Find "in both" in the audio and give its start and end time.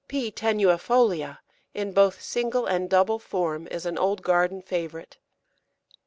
1.75-2.23